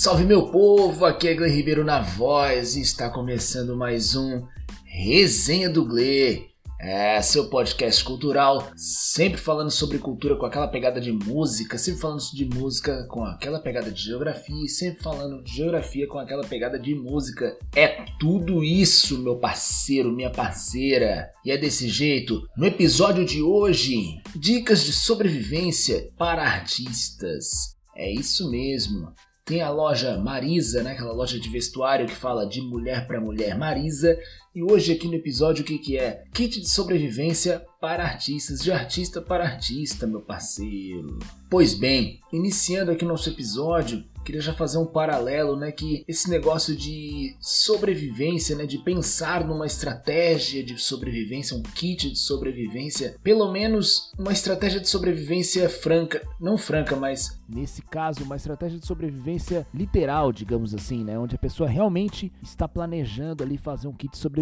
[0.00, 4.46] Salve meu povo, aqui é Glen Ribeiro na voz e está começando mais um
[4.82, 6.48] Resenha do Gle.
[6.80, 12.22] É, seu podcast cultural, sempre falando sobre cultura com aquela pegada de música, sempre falando
[12.32, 16.94] de música com aquela pegada de geografia, sempre falando de geografia com aquela pegada de
[16.94, 17.58] música.
[17.76, 21.30] É tudo isso, meu parceiro, minha parceira.
[21.44, 27.76] E é desse jeito, no episódio de hoje, dicas de sobrevivência para artistas.
[27.94, 29.12] É isso mesmo.
[29.50, 30.92] Tem a loja Marisa, né?
[30.92, 34.16] aquela loja de vestuário que fala de mulher para mulher Marisa.
[34.52, 36.24] E hoje aqui no episódio o que, que é?
[36.34, 41.20] Kit de sobrevivência para artistas, de artista para artista, meu parceiro.
[41.48, 46.76] Pois bem, iniciando aqui nosso episódio, queria já fazer um paralelo, né, que esse negócio
[46.76, 54.12] de sobrevivência, né, de pensar numa estratégia de sobrevivência, um kit de sobrevivência, pelo menos
[54.18, 60.32] uma estratégia de sobrevivência franca, não franca, mas nesse caso, uma estratégia de sobrevivência literal,
[60.32, 64.39] digamos assim, né, onde a pessoa realmente está planejando ali fazer um kit de sobrevivência.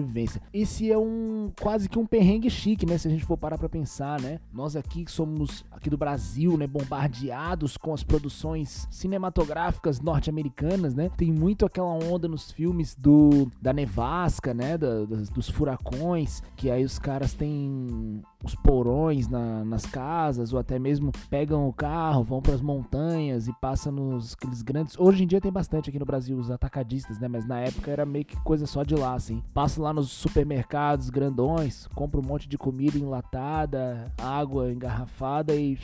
[0.53, 3.69] Esse é um quase que um perrengue chique, né, se a gente for parar para
[3.69, 4.41] pensar, né?
[4.53, 11.11] Nós aqui que somos aqui do Brasil, né, bombardeados com as produções cinematográficas norte-americanas, né?
[11.17, 16.85] Tem muito aquela onda nos filmes do da nevasca, né, da, dos furacões, que aí
[16.85, 22.41] os caras têm os porões na, nas casas ou até mesmo pegam o carro, vão
[22.41, 24.99] para as montanhas e passam nos aqueles grandes.
[24.99, 27.27] Hoje em dia tem bastante aqui no Brasil os atacadistas, né?
[27.27, 29.43] Mas na época era meio que coisa só de lá, assim.
[29.53, 35.79] Passa lá nos supermercados grandões, compra um monte de comida enlatada, água engarrafada e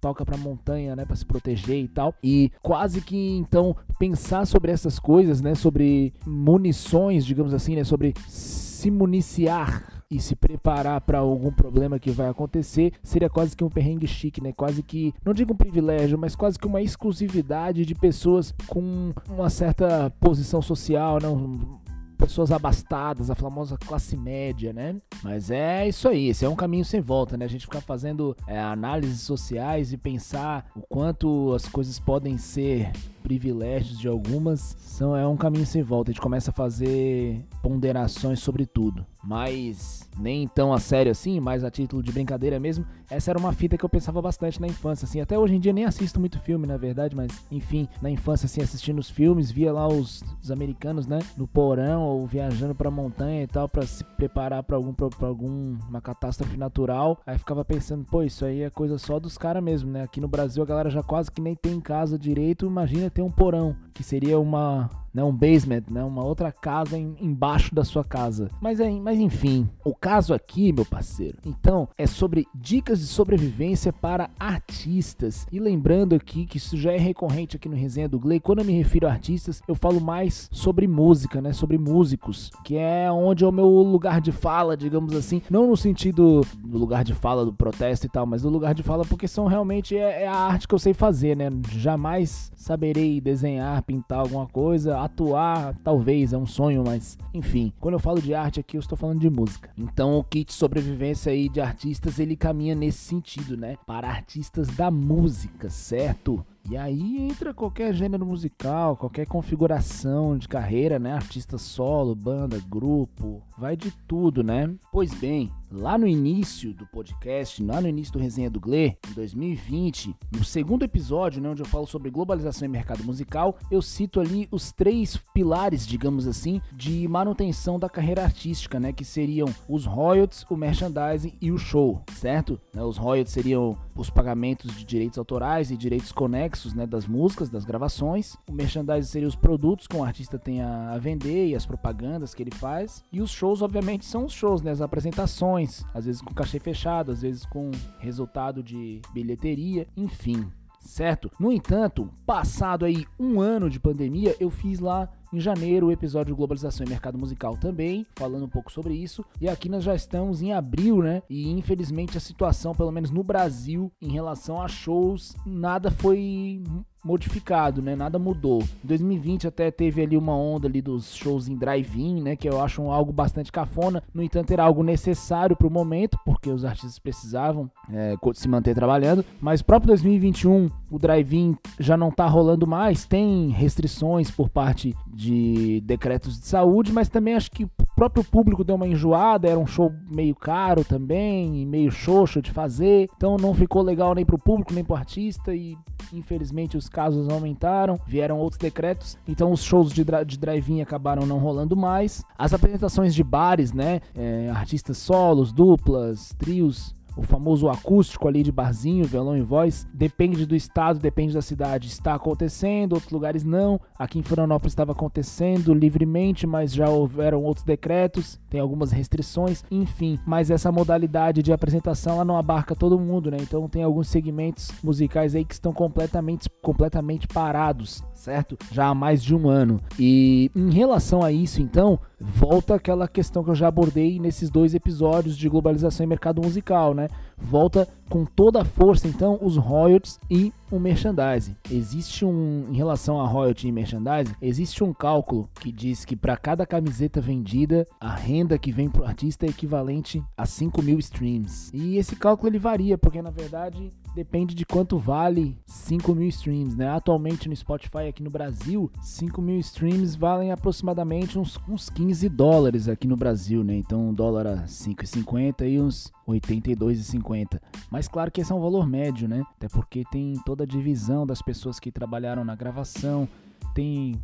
[0.00, 2.12] toca pra montanha, né, para se proteger e tal.
[2.24, 8.12] E quase que então pensar sobre essas coisas, né, sobre munições, digamos assim, né, sobre
[8.26, 13.70] se municiar e se preparar para algum problema que vai acontecer, seria quase que um
[13.70, 14.52] perrengue chique, né?
[14.52, 19.48] Quase que, não digo um privilégio, mas quase que uma exclusividade de pessoas com uma
[19.48, 21.80] certa posição social, não
[22.18, 24.96] pessoas abastadas, a famosa classe média, né?
[25.24, 27.44] Mas é isso aí, esse é um caminho sem volta, né?
[27.44, 32.92] A gente ficar fazendo é, análises sociais e pensar o quanto as coisas podem ser
[33.22, 36.10] privilégios de algumas, são, é um caminho sem volta.
[36.10, 39.04] A gente começa a fazer ponderações sobre tudo.
[39.22, 42.84] Mas nem tão a sério assim, mas a título de brincadeira mesmo.
[43.08, 45.20] Essa era uma fita que eu pensava bastante na infância, assim.
[45.20, 48.62] Até hoje em dia nem assisto muito filme, na verdade, mas enfim, na infância, assim,
[48.62, 53.42] assistindo os filmes, via lá os, os americanos, né, no porão ou viajando pra montanha
[53.42, 57.20] e tal, para se preparar para algum, pra, pra algum uma catástrofe natural.
[57.26, 60.02] Aí ficava pensando, pô, isso aí é coisa só dos caras mesmo, né?
[60.02, 63.30] Aqui no Brasil a galera já quase que nem tem casa direito, imagina ter um
[63.30, 68.04] porão, que seria uma né, um basement, né, uma outra casa em, embaixo da sua
[68.04, 68.50] casa.
[68.60, 73.92] Mas, é, mas enfim, o caso aqui, meu parceiro, então é sobre dicas de sobrevivência
[73.92, 75.46] para artistas.
[75.52, 78.64] E lembrando aqui que isso já é recorrente aqui no Resenha do Gley, quando eu
[78.64, 83.44] me refiro a artistas, eu falo mais sobre música, né, sobre músicos, que é onde
[83.44, 87.44] é o meu lugar de fala, digamos assim, não no sentido do lugar de fala
[87.44, 90.34] do protesto e tal, mas do lugar de fala porque são realmente é, é a
[90.34, 91.48] arte que eu sei fazer, né?
[91.70, 97.72] Jamais saberei desenhar, pintar alguma coisa, atuar, talvez, é um sonho, mas enfim.
[97.80, 99.70] Quando eu falo de arte aqui, eu estou falando de música.
[99.76, 103.76] Então o kit sobrevivência aí de artistas, ele caminha nesse sentido, né?
[103.86, 106.44] Para artistas da música, certo?
[106.70, 111.12] E aí entra qualquer gênero musical, qualquer configuração de carreira, né?
[111.12, 114.72] Artista solo, banda, grupo, vai de tudo, né?
[114.92, 119.14] Pois bem, lá no início do podcast, lá no início do Resenha do Gle, em
[119.14, 124.20] 2020, no segundo episódio, né, onde eu falo sobre globalização e mercado musical, eu cito
[124.20, 128.92] ali os três pilares, digamos assim, de manutenção da carreira artística, né?
[128.92, 132.60] Que seriam os royalties, o merchandising e o show, certo?
[132.74, 137.50] Né, os royalties seriam os pagamentos de direitos autorais e direitos conexos né, das músicas,
[137.50, 138.36] das gravações.
[138.48, 142.42] O merchandising seria os produtos que o artista tem a vender e as propagandas que
[142.42, 143.04] ele faz.
[143.12, 145.61] E os shows, obviamente, são os shows, né, as apresentações,
[145.94, 150.50] às vezes com cachê fechado, às vezes com resultado de bilheteria, enfim
[150.84, 151.30] certo?
[151.38, 156.36] No entanto, passado aí um ano de pandemia, eu fiz lá em janeiro, o episódio
[156.36, 159.24] Globalização e Mercado Musical também, falando um pouco sobre isso.
[159.40, 161.22] E aqui nós já estamos em abril, né?
[161.30, 166.62] E infelizmente a situação, pelo menos no Brasil, em relação a shows, nada foi
[167.04, 167.96] modificado, né?
[167.96, 168.62] Nada mudou.
[168.84, 172.36] Em 2020 até teve ali uma onda ali dos shows em drive-in, né?
[172.36, 174.02] Que eu acho algo bastante cafona.
[174.14, 178.74] No entanto, era algo necessário para o momento, porque os artistas precisavam é, se manter
[178.74, 179.24] trabalhando.
[179.40, 183.04] Mas próprio 2021, o drive-in já não tá rolando mais.
[183.04, 188.64] Tem restrições por parte de decretos de saúde, mas também acho que o próprio público
[188.64, 189.48] deu uma enjoada.
[189.48, 193.08] Era um show meio caro também, meio xoxo de fazer.
[193.16, 195.54] Então não ficou legal nem pro público, nem pro artista.
[195.54, 195.76] E
[196.12, 201.38] Infelizmente os casos aumentaram, vieram outros decretos, então os shows de, de drive-in acabaram não
[201.38, 202.22] rolando mais.
[202.38, 204.00] As apresentações de bares, né?
[204.14, 210.46] É, artistas solos, duplas, trios o famoso acústico ali de barzinho, violão e voz, depende
[210.46, 211.88] do estado, depende da cidade.
[211.88, 213.80] Está acontecendo, outros lugares não.
[213.98, 220.18] Aqui em Florianópolis estava acontecendo livremente, mas já houveram outros decretos, tem algumas restrições, enfim.
[220.26, 223.38] Mas essa modalidade de apresentação ela não abarca todo mundo, né?
[223.40, 228.56] Então tem alguns segmentos musicais aí que estão completamente, completamente parados, certo?
[228.70, 229.80] Já há mais de um ano.
[229.98, 234.74] E em relação a isso, então, volta aquela questão que eu já abordei nesses dois
[234.74, 237.01] episódios de globalização e mercado musical, né?
[237.36, 241.54] Volta com toda a força, então, os royalties e o merchandising.
[241.70, 246.36] Existe um, em relação a royalty e merchandising, existe um cálculo que diz que para
[246.36, 251.70] cada camiseta vendida, a renda que vem pro artista é equivalente a 5 mil streams.
[251.74, 256.76] E esse cálculo ele varia, porque na verdade depende de quanto vale 5 mil streams,
[256.76, 256.88] né?
[256.88, 262.88] Atualmente no Spotify aqui no Brasil, 5 mil streams valem aproximadamente uns, uns 15 dólares
[262.88, 263.74] aqui no Brasil, né?
[263.76, 267.60] Então um dólar a 5,50 e uns 82,50.
[267.90, 269.42] Mas claro que esse é um valor médio, né?
[269.56, 273.28] Até porque tem toda divisão das pessoas que trabalharam na gravação,
[273.74, 274.20] tem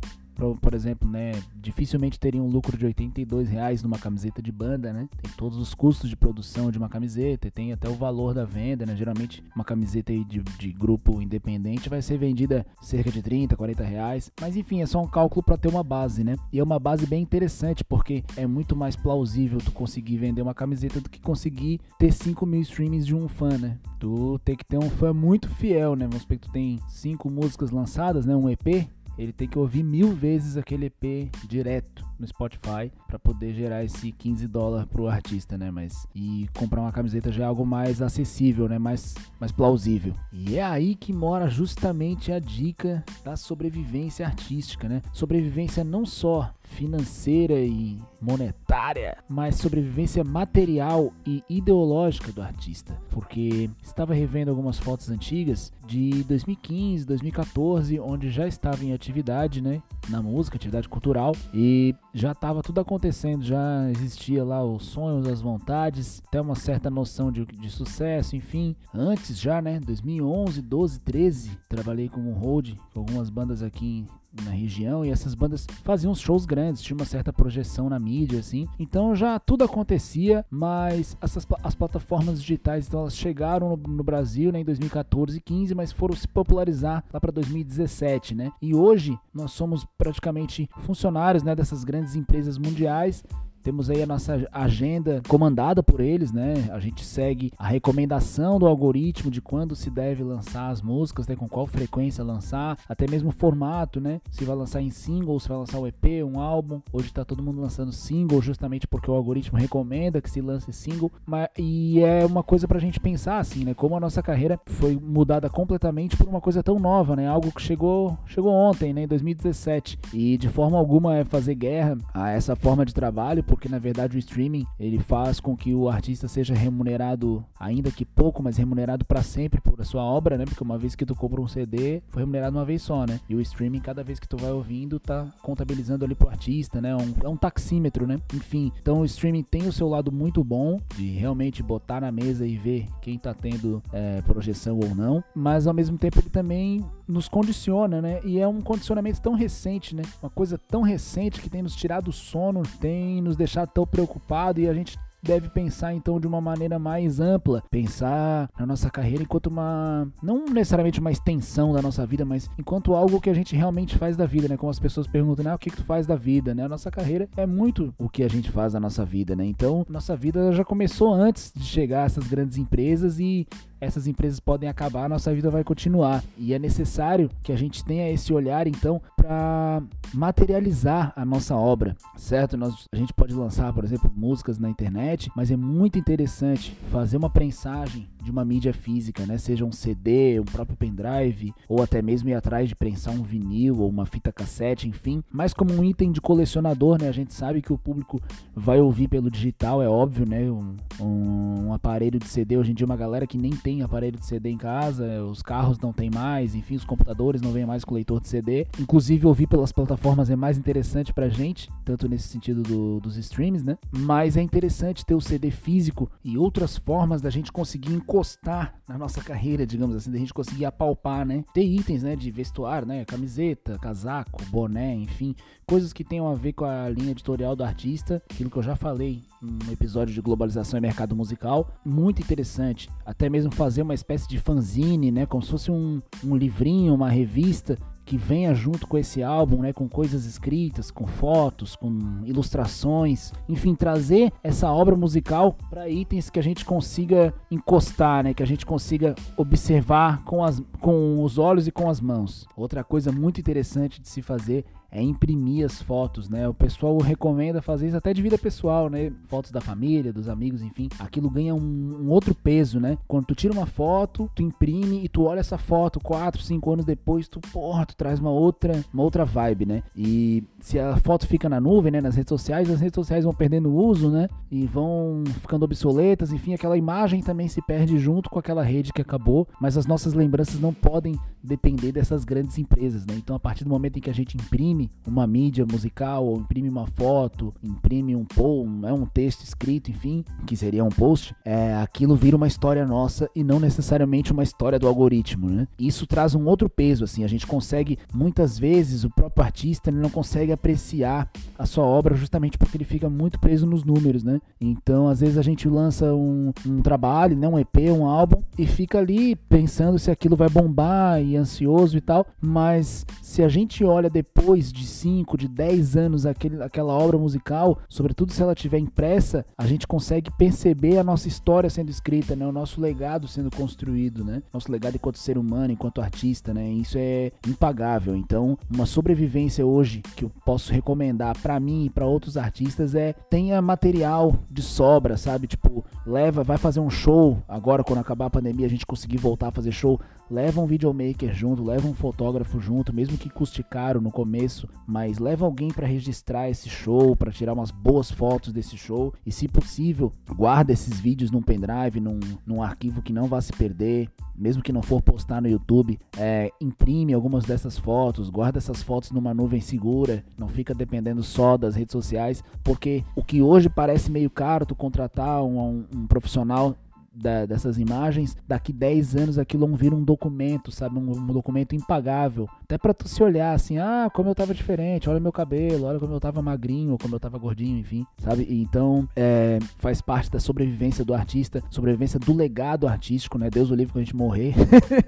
[0.61, 5.07] por, exemplo, né, dificilmente teria um lucro de 82 reais numa camiseta de banda, né?
[5.21, 8.85] Tem todos os custos de produção de uma camiseta, tem até o valor da venda,
[8.85, 8.95] né?
[8.95, 14.31] Geralmente uma camiseta de, de grupo independente vai ser vendida cerca de 30, 40 reais.
[14.39, 16.35] Mas enfim, é só um cálculo para ter uma base, né?
[16.51, 20.53] E é uma base bem interessante porque é muito mais plausível tu conseguir vender uma
[20.53, 23.77] camiseta do que conseguir ter 5 mil streamings de um fã, né?
[23.99, 26.05] Tu tem que ter um fã muito fiel, né?
[26.05, 28.35] Vamos supor que tu tem cinco músicas lançadas, né?
[28.35, 28.87] Um EP,
[29.19, 34.13] ele tem que ouvir mil vezes aquele EP direto no Spotify para poder gerar esse
[34.13, 35.69] 15 dólares pro artista, né?
[35.69, 38.79] Mas e comprar uma camiseta já é algo mais acessível, né?
[38.79, 40.13] Mais, mais plausível.
[40.31, 45.01] E é aí que mora justamente a dica da sobrevivência artística, né?
[45.11, 52.97] Sobrevivência não só financeira e monetária, mas sobrevivência material e ideológica do artista.
[53.09, 59.83] Porque estava revendo algumas fotos antigas de 2015, 2014, onde já estava em atividade, né,
[60.07, 65.41] na música, atividade cultural, e já estava tudo acontecendo, já existia lá os sonhos, as
[65.41, 68.73] vontades, até uma certa noção de, de sucesso, enfim.
[68.93, 74.05] Antes já, né, 2011, 12, 13, trabalhei como hold com algumas bandas aqui
[74.43, 78.67] na região e essas bandas faziam shows grandes, tinha uma certa projeção na mídia, assim.
[78.77, 84.51] Então já tudo acontecia, mas essas, as plataformas digitais então elas chegaram no, no Brasil
[84.51, 88.51] né, em 2014 e 15, mas foram se popularizar lá para 2017, né?
[88.61, 93.23] E hoje nós somos praticamente funcionários né, dessas grandes empresas mundiais
[93.63, 96.69] temos aí a nossa agenda comandada por eles, né?
[96.71, 101.35] A gente segue a recomendação do algoritmo de quando se deve lançar as músicas, né?
[101.35, 104.19] com qual frequência lançar, até mesmo o formato, né?
[104.29, 106.81] Se vai lançar em single, se vai lançar o EP, um álbum.
[106.91, 111.11] Hoje tá todo mundo lançando single, justamente porque o algoritmo recomenda que se lance single.
[111.25, 113.73] Mas, e é uma coisa pra gente pensar assim, né?
[113.73, 117.27] Como a nossa carreira foi mudada completamente por uma coisa tão nova, né?
[117.27, 119.03] Algo que chegou, chegou ontem, né?
[119.03, 119.99] Em 2017.
[120.13, 124.15] E de forma alguma é fazer guerra a essa forma de trabalho porque na verdade
[124.15, 129.03] o streaming ele faz com que o artista seja remunerado, ainda que pouco, mas remunerado
[129.03, 130.45] para sempre por a sua obra, né?
[130.45, 133.19] Porque uma vez que tu compra um CD, foi remunerado uma vez só, né?
[133.27, 136.91] E o streaming, cada vez que tu vai ouvindo, tá contabilizando ali pro artista, né?
[136.91, 138.19] É um, é um taxímetro, né?
[138.33, 142.45] Enfim, então o streaming tem o seu lado muito bom de realmente botar na mesa
[142.45, 146.85] e ver quem tá tendo é, projeção ou não, mas ao mesmo tempo ele também
[147.09, 148.21] nos condiciona, né?
[148.23, 150.03] E é um condicionamento tão recente, né?
[150.21, 154.61] Uma coisa tão recente que tem nos tirado o sono, tem nos deixado tão preocupado
[154.61, 159.23] e a gente deve pensar então de uma maneira mais ampla, pensar na nossa carreira
[159.23, 163.55] enquanto uma não necessariamente uma extensão da nossa vida, mas enquanto algo que a gente
[163.55, 164.55] realmente faz da vida, né?
[164.55, 165.53] Como as pessoas perguntam, né?
[165.53, 166.63] O que, que tu faz da vida, né?
[166.63, 169.45] A nossa carreira é muito o que a gente faz da nossa vida, né?
[169.45, 173.47] Então, nossa vida já começou antes de chegar a essas grandes empresas e
[173.79, 176.23] essas empresas podem acabar, nossa vida vai continuar.
[176.37, 179.81] E é necessário que a gente tenha esse olhar, então, para
[180.13, 182.57] materializar a nossa obra, certo?
[182.57, 187.17] Nós, a gente pode lançar, por exemplo, músicas na internet, mas é muito interessante fazer
[187.17, 189.37] uma prensagem de uma mídia física, né?
[189.37, 193.79] Seja um CD, um próprio pendrive, ou até mesmo ir atrás de prensar um vinil
[193.79, 195.23] ou uma fita cassete, enfim.
[195.31, 197.07] Mas como um item de colecionador, né?
[197.07, 198.21] A gente sabe que o público
[198.55, 200.49] vai ouvir pelo digital, é óbvio, né?
[200.51, 204.17] Um, um aparelho de CD hoje em dia, uma galera que nem tem tem aparelho
[204.17, 207.85] de CD em casa, os carros não tem mais, enfim, os computadores não vêm mais
[207.85, 208.65] com leitor de CD.
[208.79, 213.63] Inclusive, ouvir pelas plataformas é mais interessante pra gente, tanto nesse sentido do, dos streams,
[213.63, 213.77] né?
[213.91, 218.97] Mas é interessante ter o CD físico e outras formas da gente conseguir encostar na
[218.97, 221.43] nossa carreira, digamos assim, da gente conseguir apalpar, né?
[221.53, 223.05] Ter itens, né, de vestuário, né?
[223.05, 225.35] Camiseta, casaco, boné, enfim,
[225.67, 228.75] coisas que tenham a ver com a linha editorial do artista, aquilo que eu já
[228.75, 232.89] falei no episódio de globalização e mercado musical, muito interessante.
[233.05, 237.09] Até mesmo fazer uma espécie de fanzine, né, como se fosse um, um livrinho, uma
[237.09, 237.77] revista
[238.09, 243.75] que venha junto com esse álbum, né, com coisas escritas, com fotos, com ilustrações, enfim,
[243.75, 248.65] trazer essa obra musical para itens que a gente consiga encostar, né, que a gente
[248.65, 252.47] consiga observar com, as, com os olhos e com as mãos.
[252.57, 256.47] Outra coisa muito interessante de se fazer é imprimir as fotos, né?
[256.47, 259.11] O pessoal recomenda fazer isso até de vida pessoal, né?
[259.27, 260.89] Fotos da família, dos amigos, enfim.
[260.99, 262.97] Aquilo ganha um, um, outro peso, né?
[263.07, 266.85] Quando tu tira uma foto, tu imprime e tu olha essa foto 4, 5 anos
[266.85, 269.83] depois, tu, porra, tu traz uma outra, uma outra vibe, né?
[269.95, 272.01] E se a foto fica na nuvem, né?
[272.01, 274.27] Nas redes sociais, as redes sociais vão perdendo uso, né?
[274.51, 279.01] E vão ficando obsoletas, enfim, aquela imagem também se perde junto com aquela rede que
[279.01, 283.13] acabou, mas as nossas lembranças não podem depender dessas grandes empresas, né?
[283.15, 286.37] Então, a partir do momento em que a gente imprime imprime uma mídia musical ou
[286.37, 291.35] imprime uma foto, imprime um post, é um texto escrito, enfim, que seria um post,
[291.43, 295.67] é, aquilo vira uma história nossa e não necessariamente uma história do algoritmo, né?
[295.79, 300.09] Isso traz um outro peso, assim, a gente consegue, muitas vezes, o próprio artista não
[300.09, 304.39] consegue apreciar a sua obra justamente porque ele fica muito preso nos números, né?
[304.61, 308.67] Então, às vezes a gente lança um, um trabalho, né, um EP, um álbum e
[308.67, 313.83] fica ali pensando se aquilo vai bombar e ansioso e tal, mas se a gente
[313.83, 318.79] olha depois de 5, de 10 anos aquele, aquela obra musical, sobretudo se ela tiver
[318.79, 322.45] impressa, a gente consegue perceber a nossa história sendo escrita, né?
[322.45, 324.41] O nosso legado sendo construído, né?
[324.53, 326.69] Nosso legado enquanto ser humano, enquanto artista, né?
[326.69, 328.15] Isso é impagável.
[328.15, 333.13] Então, uma sobrevivência hoje que eu posso recomendar para mim e para outros artistas é
[333.29, 335.47] tenha material de sobra, sabe?
[335.47, 339.47] Tipo, leva, vai fazer um show agora quando acabar a pandemia, a gente conseguir voltar
[339.47, 343.99] a fazer show, leva um videomaker junto, leva um fotógrafo junto, mesmo que custe caro
[343.99, 348.77] no começo, mas leva alguém para registrar esse show, para tirar umas boas fotos desse
[348.77, 349.13] show.
[349.25, 353.53] E, se possível, guarda esses vídeos num pendrive, num, num arquivo que não vá se
[353.53, 354.09] perder,
[354.39, 359.11] mesmo que não for postar no YouTube, é, imprime algumas dessas fotos, guarda essas fotos
[359.11, 364.09] numa nuvem segura, não fica dependendo só das redes sociais, porque o que hoje parece
[364.09, 366.75] meio caro, tu contratar um, um, um profissional
[367.13, 370.97] da, dessas imagens, daqui 10 anos aquilo vão vir um documento, sabe?
[370.97, 372.47] Um, um documento impagável.
[372.63, 375.99] Até para tu se olhar assim, ah, como eu tava diferente, olha meu cabelo, olha
[375.99, 378.47] como eu tava magrinho, como eu tava gordinho, enfim, sabe?
[378.49, 383.49] Então, é, faz parte da sobrevivência do artista, sobrevivência do legado artístico, né?
[383.49, 384.53] Deus o livre quando a gente morrer.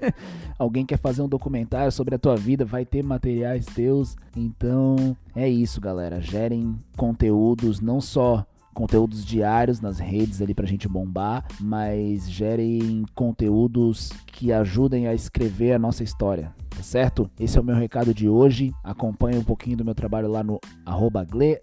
[0.58, 4.16] Alguém quer fazer um documentário sobre a tua vida, vai ter materiais teus.
[4.36, 6.20] Então, é isso, galera.
[6.20, 14.10] Gerem conteúdos não só conteúdos diários nas redes ali pra gente bombar, mas gerem conteúdos
[14.26, 17.30] que ajudem a escrever a nossa história, tá certo?
[17.38, 18.72] Esse é o meu recado de hoje.
[18.82, 21.60] Acompanhe um pouquinho do meu trabalho lá no arroba Gle,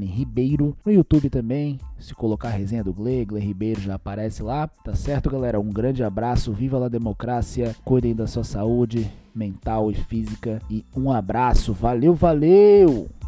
[0.00, 1.78] Ribeiro, no YouTube também.
[1.98, 5.60] Se colocar a resenha do Gle, Gle Ribeiro já aparece lá, tá certo, galera?
[5.60, 11.10] Um grande abraço, viva a democracia, cuidem da sua saúde mental e física e um
[11.10, 11.72] abraço.
[11.72, 13.21] Valeu, valeu!